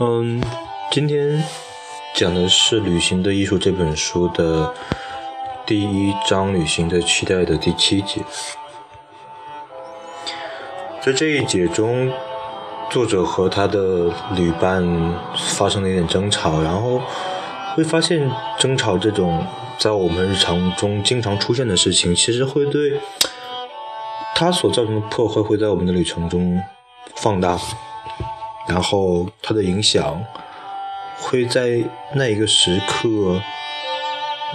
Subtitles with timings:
[0.00, 0.42] 嗯，
[0.90, 1.40] 今天
[2.16, 4.74] 讲的是《旅行的艺术》这本书的
[5.64, 8.20] 第一章“旅行的期待”的第七节。
[11.00, 12.12] 在这一节中，
[12.90, 14.84] 作者和他的旅伴
[15.54, 17.00] 发生了一点争吵，然后
[17.76, 19.46] 会发现争吵这种
[19.78, 22.98] 在我们日常中经常出现的事情，其实会对
[24.34, 26.60] 它所造成的破坏会在我们的旅程中
[27.14, 27.56] 放大。
[28.66, 30.24] 然后它的影响
[31.18, 31.82] 会在
[32.14, 33.40] 那一个时刻，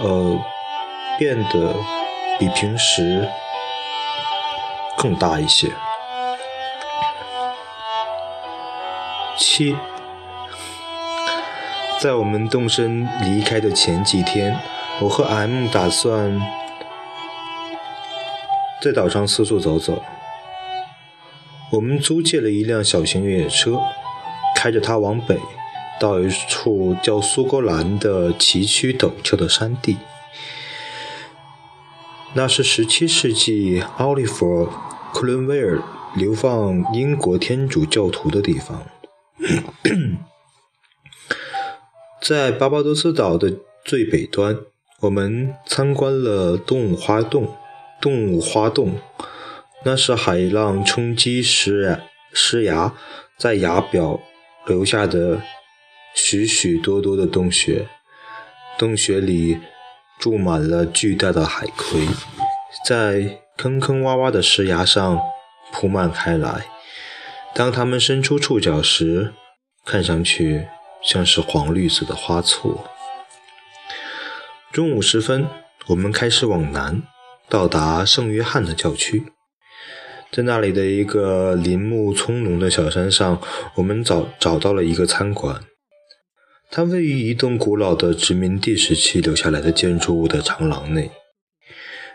[0.00, 0.38] 呃，
[1.18, 1.74] 变得
[2.38, 3.28] 比平时
[4.96, 5.68] 更大一些。
[9.36, 9.76] 七，
[11.98, 14.58] 在我们动身离开的前几天，
[15.00, 16.38] 我和 M 打算
[18.82, 20.02] 在岛上四处走走。
[21.72, 23.78] 我们租借了一辆小型越野车。
[24.56, 25.40] 开着它往北，
[25.98, 29.96] 到一处叫苏格兰的崎岖陡峭的山地。
[32.34, 34.66] 那是17世纪奥利弗·
[35.14, 35.82] 克伦威尔
[36.14, 38.82] 流放英国天主教徒的地方。
[42.20, 44.58] 在巴巴多斯岛的最北端，
[45.00, 47.56] 我们参观了动物花洞。
[47.98, 48.94] 动物花洞，
[49.84, 52.00] 那是海浪冲击时
[52.32, 52.94] 石崖，
[53.36, 54.20] 在崖表。
[54.66, 55.40] 留下的
[56.14, 57.88] 许许多多的洞穴，
[58.78, 59.58] 洞穴里
[60.18, 62.06] 住满了巨大的海葵，
[62.84, 65.18] 在坑坑洼洼的石崖上
[65.72, 66.66] 铺满开来。
[67.54, 69.32] 当它们伸出触角时，
[69.86, 70.68] 看上去
[71.02, 72.80] 像是黄绿色的花簇。
[74.70, 75.48] 中午时分，
[75.86, 77.02] 我们开始往南，
[77.48, 79.32] 到达圣约翰的教区。
[80.32, 83.40] 在那里的一个林木葱茏的小山上，
[83.74, 85.60] 我们找找到了一个餐馆。
[86.70, 91.10] 它位于一栋古老的殖民地时期留下来的建筑物的长廊内。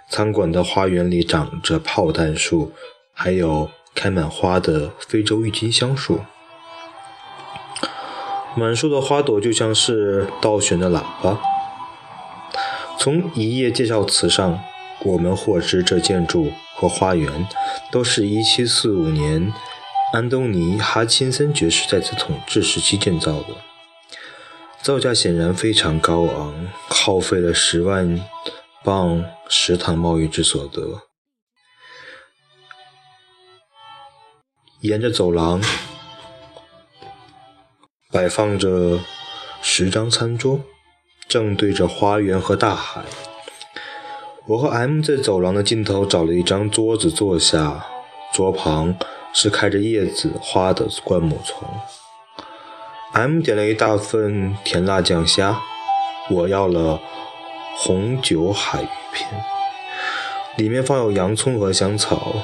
[0.10, 2.72] 餐馆的花园里长着炮弹树，
[3.12, 6.22] 还有开满花的非洲郁金香树。
[8.56, 11.42] 满树的花朵就像是倒悬的喇叭。
[12.98, 14.64] 从一页介绍词上，
[15.04, 16.54] 我们获知这建筑。
[16.76, 17.48] 和花园
[17.92, 19.54] 都是1745年
[20.14, 23.56] 安东尼·哈钦森爵士在此统治时期建造的，
[24.82, 28.22] 造价显然非常高昂，耗费了十万
[28.84, 31.02] 磅石糖贸易之所得。
[34.82, 35.62] 沿着走廊
[38.12, 39.00] 摆放着
[39.62, 40.60] 十张餐桌，
[41.28, 43.04] 正对着花园和大海。
[44.48, 47.84] 我和 M 在走廊的尽头找了一张桌子坐下，
[48.32, 48.96] 桌旁
[49.34, 51.68] 是开着叶子花的灌木丛。
[53.14, 55.60] M 点了一大份甜辣酱虾，
[56.30, 57.00] 我要了
[57.76, 59.28] 红酒海鱼片，
[60.58, 62.36] 里面放有洋葱和香草。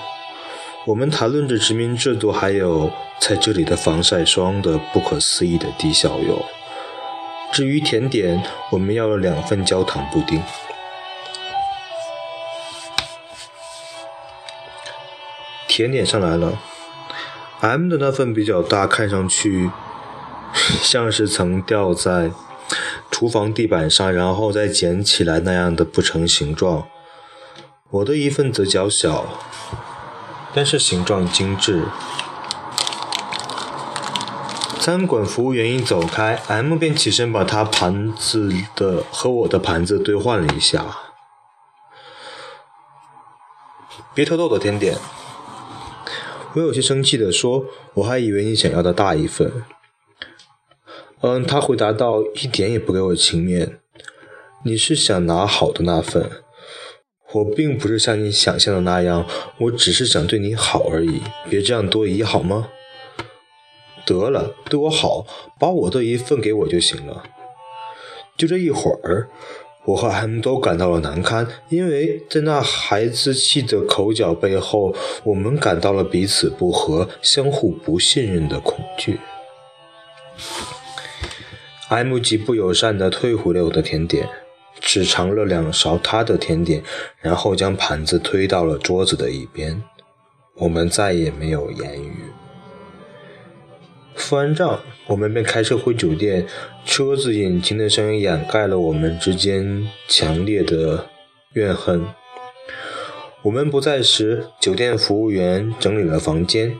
[0.88, 2.90] 我们谈论着殖民制度，还有
[3.20, 6.44] 在这里的防晒霜的不可思议的低效用。
[7.52, 8.42] 至于甜点，
[8.72, 10.42] 我们要了两份焦糖布丁。
[15.74, 16.60] 甜点上来了
[17.62, 19.72] ，M 的那份比较大，看上去
[20.84, 22.32] 像是曾掉在
[23.10, 26.90] 厨房地板上，然后再捡起来那样的不成形状。
[27.90, 29.26] 我的一份则较小，
[30.54, 31.86] 但是形状精致。
[34.78, 40.86] 餐馆服务员一走开，M 便起身把他盘子的和我的盘子兑换了一下。
[44.14, 44.98] 别偷偷的甜点。
[46.54, 49.52] 我有些生气地说：“我还以为你想要的大一份。”
[51.22, 53.80] 嗯，他回答道：“一点也不给我情面。
[54.66, 56.30] 你是想拿好的那份，
[57.34, 59.26] 我并不是像你想象的那样，
[59.60, 61.22] 我只是想对你好而已。
[61.50, 62.70] 别这样多疑好吗？
[64.06, 65.26] 得了，对我好，
[65.60, 67.24] 把我的一份给我就行了。
[68.36, 69.30] 就这一会儿。”
[69.84, 74.94] 我和 M 都感到了难堪，因为在那孩子气的口角背后，
[75.24, 79.20] 我们感到了彼此不和、相互不信任的恐惧。
[81.90, 84.30] M 极不友善地退回了我的甜点，
[84.80, 86.84] 只尝了两勺他的甜点，
[87.20, 89.84] 然后将盘子推到了桌子的一边。
[90.56, 92.16] 我们再也没有言语。
[94.16, 96.46] 付完账，我们便开车回酒店。
[96.86, 101.08] 车子引擎的声音掩盖了我们之间强烈的
[101.54, 102.06] 怨恨。
[103.44, 106.78] 我们不在时，酒店服务员整理了房间，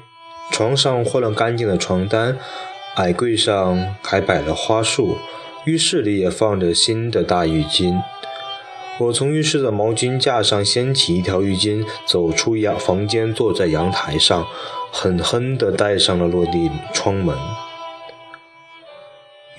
[0.52, 2.38] 床上换了干净的床单。
[2.96, 5.16] 矮柜上还摆了花束，
[5.66, 8.02] 浴室里也放着新的大浴巾。
[9.00, 14.46] 我从浴室的毛巾架上掀起一条浴巾，走出阳房间，坐在阳台上，
[14.92, 17.36] 狠狠地带上了落地窗门。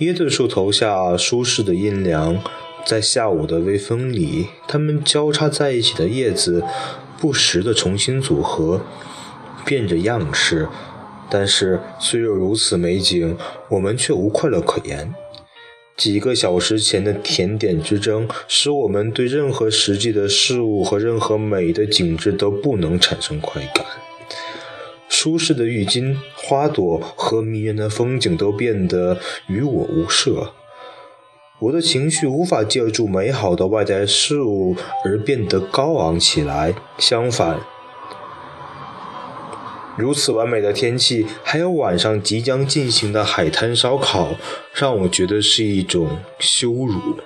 [0.01, 2.43] 椰子树头下舒适的阴凉，
[2.85, 6.63] 在下午的微风里，它们交叉在一起的叶子
[7.19, 8.83] 不时地重新组合，
[9.65, 10.69] 变着样式。
[11.31, 13.39] 但是，虽有如此美景，
[13.71, 15.15] 我们却无快乐可言。
[15.97, 23.87] 几个小时前的甜点之争，使我们对任何实际的事物和任何美的景致都不能产生快感。
[25.23, 30.53] 舒适的浴巾、花朵和迷人的风景都变得与我无涉。
[31.61, 34.75] 我的情绪无法借助美好的外在事物
[35.05, 37.61] 而变得高昂起来，相反。
[39.97, 44.35] 如此完美的天气，还有晚上即将进行的海滩烧烤，
[44.75, 47.21] 让我觉得是一种羞辱。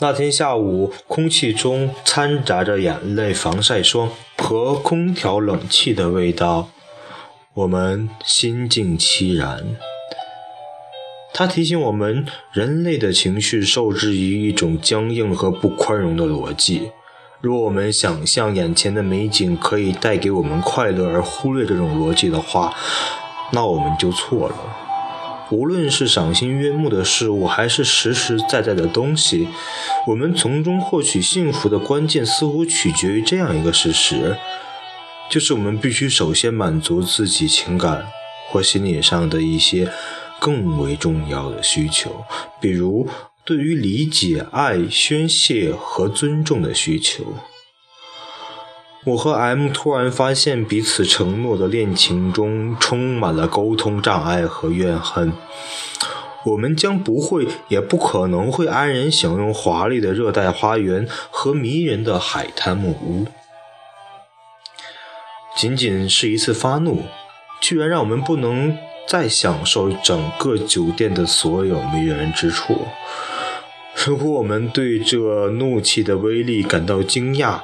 [0.00, 4.10] 那天下午，空气中掺杂着眼泪、防晒霜
[4.44, 6.68] 和空调冷气的味道，
[7.54, 9.74] 我们心境凄然。
[11.32, 16.90] 它提醒我们，人类的情绪受制于一种僵硬和不宽容的逻辑。
[17.40, 22.74] 若我们想象眼前的美景可以带给我们快乐，而忽略这种逻辑的话，
[23.50, 24.83] 那我们就错了。
[25.54, 29.48] 无论是赏心悦目的事物，还是实实在在的东西，
[30.08, 34.36] 我们从中获取幸福的关键似乎取决于这样一个事实：
[35.30, 38.06] 就是我们必须首先满足自己情感
[38.48, 39.90] 或心理上的一些
[40.40, 42.24] 更为重要的需求，
[42.60, 43.08] 比如。
[43.46, 47.22] 对于理解、爱、宣泄和尊重的需求，
[49.06, 55.30] 我和 M 突然发现彼此承诺的恋情中充满了沟通障碍和怨恨。
[56.46, 63.26] 我们将不会，也不可能会安然享用华丽的热带花园和迷人的海滩木屋。
[65.54, 67.02] 仅仅是一次发怒，
[67.60, 68.76] 居然让我们不能
[69.06, 72.86] 再享受整个酒店的所有迷人之处。
[74.06, 77.60] 如果我们对这怒气的威力感到惊讶，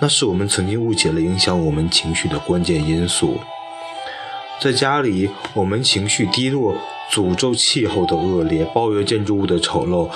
[0.00, 3.40] 那是我们曾经误解了影响我们情绪的关键因素。
[4.60, 6.76] 在家里，我们情绪低落，
[7.10, 10.08] 诅咒气候的恶劣，抱怨建筑物的丑陋；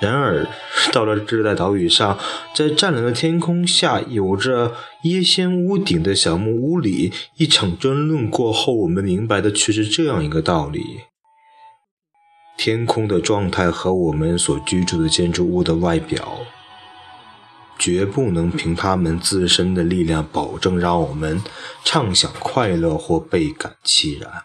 [0.00, 0.46] 然而，
[0.92, 2.18] 到了热带岛屿上，
[2.54, 4.74] 在湛蓝的天空下，有着
[5.04, 11.00] 椰仙屋顶的小木屋里，一场争论过后，我们明白的却是这样一个道理。
[12.56, 16.38] 天空的状态和我们所居住的建筑物的外表，
[17.78, 21.40] 绝不能凭他们自身的力量保证让我们
[21.84, 24.44] 畅享快乐或倍感凄然。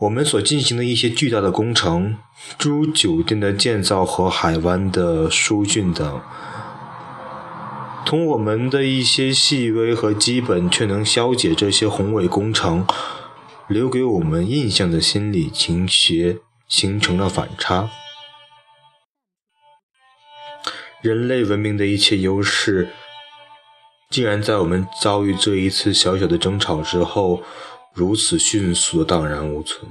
[0.00, 2.16] 我们所进行的一些巨大的工程，
[2.56, 6.20] 诸如酒店的建造和海湾的疏浚等，
[8.04, 12.86] 同我们的一些细微和基本却能消解这些宏伟工程。
[13.66, 17.90] 留给我们印象的心理情绪形成了反差。
[21.00, 22.88] 人类文明的一切优势，
[24.10, 27.42] 竟然在我们遭遇这一次小小的争吵之后，
[27.92, 29.88] 如此迅速的荡然无存。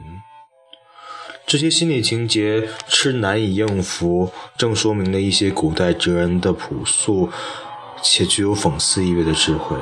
[1.46, 7.30] 这些心理情节是难以应付，正说明了一些古代哲人的朴素
[8.02, 9.78] 且具有讽刺意味的智慧。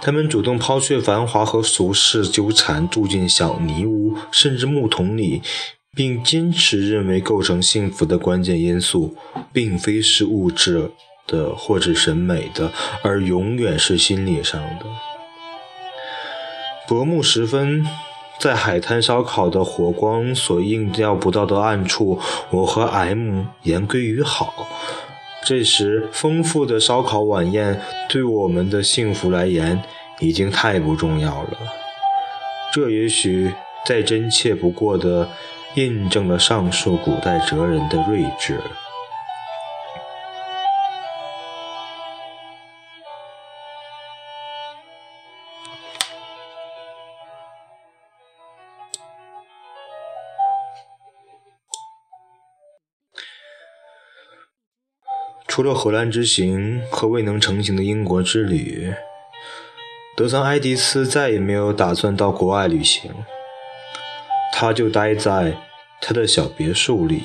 [0.00, 5.42] 他们主动抛却繁华和俗世纠缠，住进小泥屋甚至木桶里，
[5.96, 9.16] 并坚持认为构成幸福的关键因素，
[9.50, 10.90] 并非是物质
[11.26, 12.70] 的或者审美的，
[13.02, 14.84] 而永远是心理上的。
[16.86, 17.86] 薄暮时分，
[18.38, 24.68] 在海滩烧烤的火光所映照不到的暗处，我和 M 言归于好。
[25.42, 29.82] 这时，丰富的烧烤晚宴对我们的幸福来言
[30.20, 31.56] 已经太不重要了。
[32.74, 33.54] 这也许
[33.86, 35.30] 再真切不过的
[35.76, 38.58] 印证了上述古代哲人的睿智。
[55.46, 58.94] 除了荷兰之行和未能成行的英国之旅，
[60.16, 63.12] 德桑埃迪斯再也没有打算到国外旅行。
[64.52, 65.56] 他就待在
[66.00, 67.22] 他的小别墅里，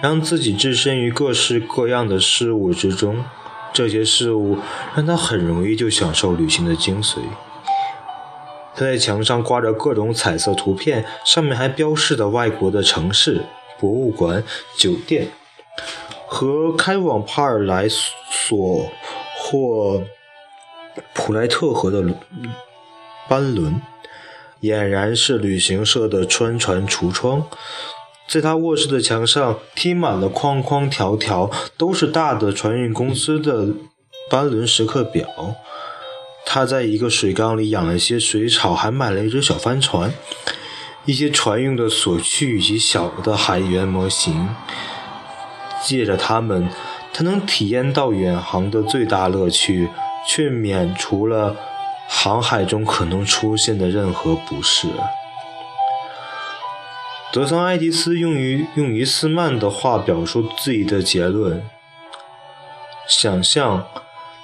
[0.00, 3.24] 让自己置身于各式各样的事物之中。
[3.72, 4.58] 这些事物
[4.96, 7.18] 让他很容易就享受旅行的精髓。
[8.74, 13.44] 他在墙上挂着各种彩色图片，上面还标示着外国的城市、
[13.78, 14.42] 博物馆、
[14.76, 15.28] 酒店
[16.26, 18.90] 和开往帕尔莱索
[19.38, 20.02] 或
[21.14, 22.02] 普莱特河的
[23.28, 23.80] 班轮，
[24.62, 27.46] 俨然是旅行社的宣传橱窗。
[28.28, 33.68] 在他卧室的墙上贴满了框框条条，都是大的船运公司的
[34.30, 35.26] 班轮时刻表。
[36.46, 40.12] 他在一个水缸里养了一些水草，还买了一只小帆船，
[41.04, 44.48] 一些船用的锁具以及小的海员模型。
[45.82, 46.68] 借着它们，
[47.12, 49.88] 他能体验到远航的最大乐趣，
[50.28, 51.56] 却免除了
[52.12, 54.88] 航海中可能出现的任何不适。
[57.32, 61.62] 德桑埃迪斯用于用于斯曼的话表述自己的结论：
[63.08, 63.86] 想象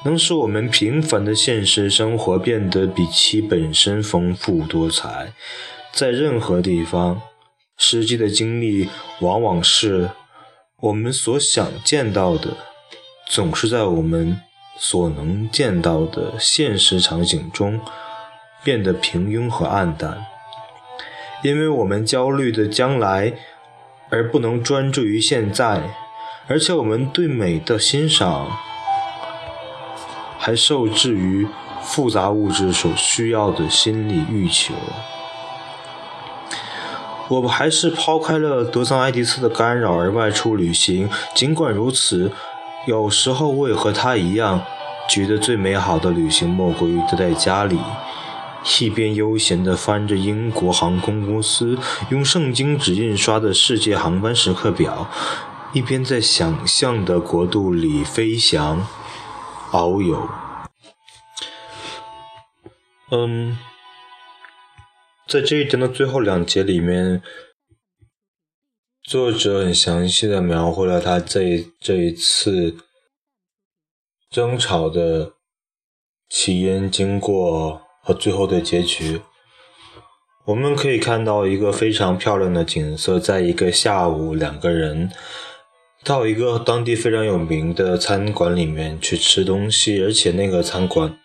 [0.04, 5.32] 能使我们平凡的现实生活变得比其本身丰富多彩。
[5.92, 7.20] 在任何地方，
[7.76, 8.88] 实际的经历
[9.20, 10.10] 往往是
[10.80, 12.56] 我们所想见到的，
[13.28, 14.40] 总是在我们
[14.76, 17.80] 所能见到的现实场景中
[18.62, 20.26] 变得平庸和暗淡。
[21.42, 23.34] 因为我们焦虑的将来，
[24.08, 25.94] 而不能专注于现在，
[26.46, 28.50] 而且我们对美的欣赏
[30.38, 31.46] 还受制于
[31.82, 34.74] 复杂物质所需要的心理欲求。
[37.28, 41.10] 我们还是抛开了德桑埃迪斯的干扰而外出旅行。
[41.34, 42.32] 尽管如此，
[42.86, 44.64] 有时候我也和他一样，
[45.08, 47.78] 觉得最美好的旅行莫过于待在家里。
[48.80, 51.78] 一边悠闲地翻着英国航空公司
[52.10, 55.08] 用圣经纸印刷的世界航班时刻表，
[55.72, 58.84] 一边在想象的国度里飞翔、
[59.70, 60.28] 遨游。
[63.12, 63.56] 嗯，
[65.28, 67.22] 在这一章的最后两节里面，
[69.06, 72.76] 作者很详细的描绘了他这这一次
[74.30, 75.32] 争吵的
[76.28, 77.82] 起因、经过。
[78.06, 79.20] 和最后的结局，
[80.44, 83.18] 我们可以看到一个非常漂亮的景色。
[83.18, 85.10] 在一个下午，两个人
[86.04, 91.18] 到一个当地非常有名的餐馆里面去吃东西，而且那个餐馆，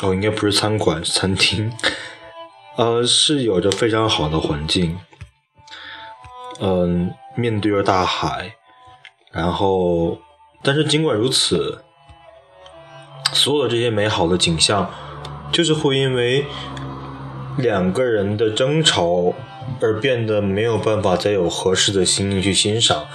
[0.00, 1.70] 哦，应该不是餐馆，是餐厅，
[2.78, 4.98] 呃，是有着非常好的环境，
[6.60, 8.54] 嗯，面对着大海，
[9.32, 10.18] 然后，
[10.62, 11.82] 但是尽管如此，
[13.32, 14.90] 所有的这些美好的景象。
[15.52, 16.44] 就是会因为
[17.58, 19.34] 两个人的争吵
[19.80, 23.06] 而变得没有办法再有合适的心情去欣赏。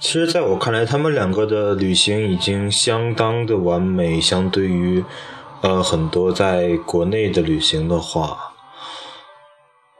[0.00, 5.04] 其实，在我看来，他们两个的旅行已经相当的完美，相对于
[5.60, 8.53] 呃很多在国内的旅行的话，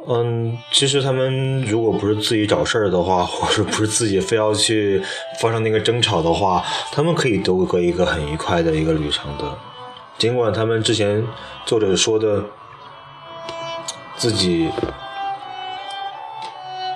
[0.06, 5.02] 嗯，其实他们如果不是自己找事儿的话， 或者不是自己非要去
[5.40, 9.56] 发生那个争吵的话，他们可以度过一个很愉快的一个旅程的。
[10.18, 11.26] 尽管他们之前
[11.64, 12.44] 作者说的
[14.16, 14.70] 自己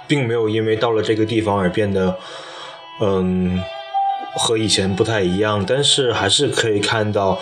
[0.06, 2.16] 并没有因为到了这个地方而变得
[3.00, 3.60] 嗯
[4.36, 7.38] 和以前不太一样，但是还是可以看到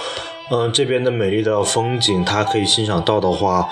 [0.50, 3.68] 嗯这边的美丽的风景，他可以欣赏到的话，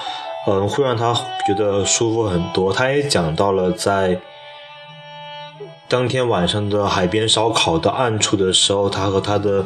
[0.46, 1.14] 嗯会让他
[1.46, 2.72] 觉得舒服很多。
[2.72, 4.20] 他也讲到了在
[5.88, 9.64] 当天晚上的海边烧烤的暗处的时候，他和他的。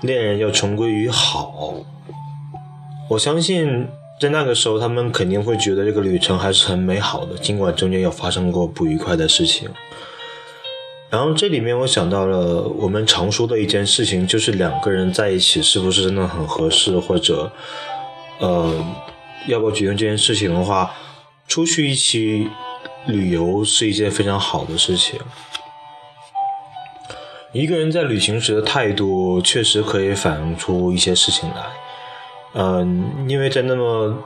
[0.00, 1.74] 恋人要重归于好，
[3.10, 3.88] 我相信
[4.20, 9.68] 在那个时候，他们肯定会觉得这个旅程还是很美好的，尽管中间有发生过不愉快的事情。
[11.10, 17.50] 然后这里面我想到了我们常说的一件事情，就是两个人在一起是不是真的很合适，或者
[18.38, 18.72] 呃，
[19.48, 20.94] 要不要决定这件事情的话，
[21.48, 22.48] 出去一起
[23.06, 25.18] 旅游是一件非常好的事情。
[27.52, 31.64] 一个人在旅行时的态度，确实可以反映出一些事情来。
[32.52, 34.22] 嗯，因为在那么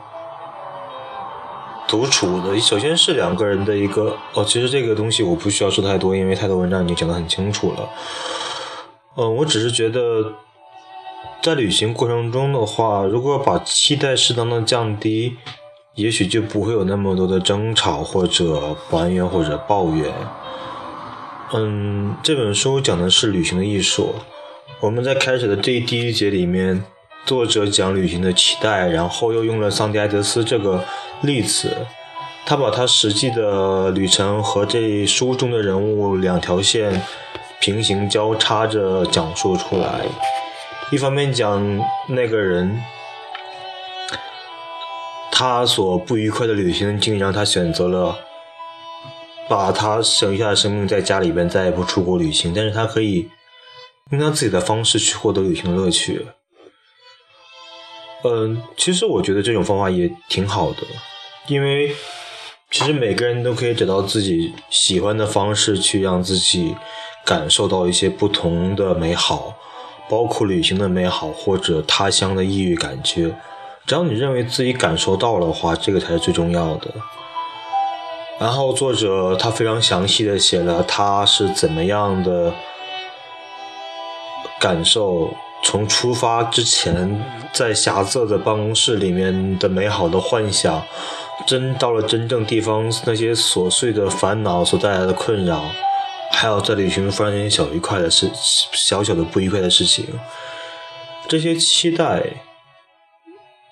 [1.87, 7.89] 独处的，首先是两个人的一个哦，其实这个东西我不需要说太多，因为太多文章已经讲得很清楚了。
[9.17, 10.33] 嗯，我只是觉得，
[11.43, 15.37] 在旅行过程中的话，如果把期待适当的降低，
[15.97, 20.13] 也许就不会有那么多的争吵或者埋怨或者抱怨。
[21.53, 24.15] 嗯，这本书讲的是旅行的艺术。
[24.79, 26.85] 我们在开始的这第一节里面，
[27.27, 30.85] 作者讲旅行的期待，然后又用了桑迪埃德斯这个
[31.23, 31.77] 例子，
[32.47, 37.03] 他把他实际的旅程和这书中的人物两条线
[37.61, 40.03] 平行交叉着讲述出来。
[40.93, 42.83] 一方面讲那个人，
[45.31, 48.19] 他所不愉快的旅行经历让他选择了
[49.49, 52.53] 把他剩下的生命在家里边，再也不出国旅行。
[52.55, 53.31] 但是他可以
[54.11, 56.27] 用他自己的方式去获得旅行的乐趣。
[58.25, 60.83] 嗯，其实我觉得这种方法也挺好的，
[61.47, 61.97] 因为
[62.71, 66.77] 其实每个人都可以找到自己喜欢的方式去让自己
[67.25, 69.57] 感受到一些不同的美好。
[70.13, 73.35] 包括旅行的美好或者他乡的异域感觉，
[73.87, 76.91] 只要你认为自己感受到了的话，这个才是最重要的。
[78.39, 82.53] 然后作者他非常详细的写了他是怎么样的
[84.61, 85.33] 感受，
[85.65, 90.83] 从出发之前在狭窄的办公室里面的美好的幻想，
[91.47, 95.65] 真到了真正地方那些琐碎的烦恼所带来的困扰。
[96.33, 100.05] 还有在旅行中发生一些小愉快的事，小小的不愉快的事情，
[101.29, 102.45] 这些期待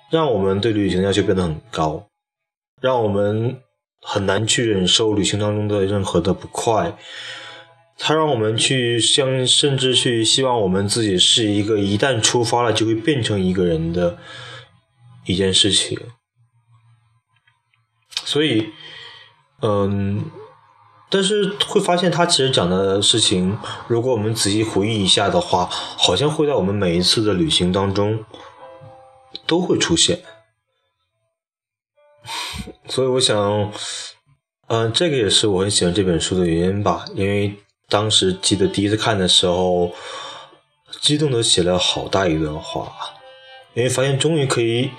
[0.08, 2.06] 让我们对旅行要求变得很高，
[2.80, 3.60] 让我们
[4.00, 6.96] 很难去忍受旅行当中的任何的不快。
[7.98, 14.16] 它让我们去相，甚至去希望我们自己是一个一旦出发了就会变成一个人的
[15.26, 15.98] 一件事情。
[18.24, 18.68] 所以，
[19.62, 20.30] 嗯。
[21.12, 28.24] 但是会发现，他其实讲的事情，如果我们仔细回忆一下的话，好像会在我们每一次的旅行当中
[29.44, 30.22] 都会出现。
[32.88, 33.72] 所以我想，
[34.68, 37.04] 嗯，这个也是我很喜欢这本书的原因吧。
[37.16, 37.56] 因为
[37.88, 39.90] 当时记得第一次看的时候，
[41.00, 42.92] 激动的写了好大一段话，
[43.74, 44.90] 因为发现终于可以，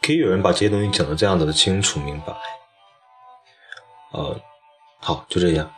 [0.00, 2.34] 可以有人把这些东西讲的这样子的清楚明白，
[4.12, 4.40] 呃。
[5.00, 5.70] 好，就这样。